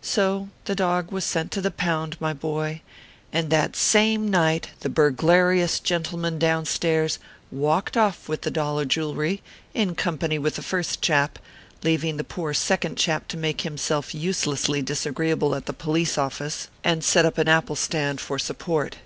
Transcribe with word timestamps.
So 0.00 0.48
the 0.64 0.74
dog 0.74 1.12
was 1.12 1.22
sent 1.22 1.50
to 1.50 1.60
the 1.60 1.70
pound, 1.70 2.16
my 2.18 2.32
boy, 2.32 2.80
and 3.30 3.50
that 3.50 3.76
same 3.76 4.26
night 4.30 4.70
the 4.80 4.88
burglarious 4.88 5.80
gentleman 5.80 6.38
down 6.38 6.64
stairs 6.64 7.18
walked 7.52 7.94
off 7.94 8.26
with 8.26 8.40
the 8.40 8.50
dollar 8.50 8.86
jewelry, 8.86 9.42
in 9.74 9.94
company 9.94 10.38
with 10.38 10.54
the 10.54 10.62
first 10.62 11.02
chap, 11.02 11.38
leaving 11.82 12.16
the 12.16 12.24
poor 12.24 12.54
second 12.54 12.96
chap 12.96 13.28
to 13.28 13.36
make 13.36 13.60
himself 13.60 14.14
uselessly 14.14 14.80
disagreeable 14.80 15.54
at 15.54 15.66
the 15.66 15.74
police 15.74 16.16
office, 16.16 16.68
and 16.82 17.04
set 17.04 17.26
up 17.26 17.36
an 17.36 17.46
apple 17.46 17.76
stand 17.76 18.18
for 18.18 18.38
support. 18.38 18.96